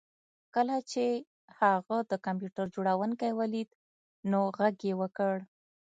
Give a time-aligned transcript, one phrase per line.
[0.55, 1.05] کله چې
[1.59, 3.69] هغه د کمپیوټر جوړونکی ولید
[4.31, 5.33] نو غږ یې وکړ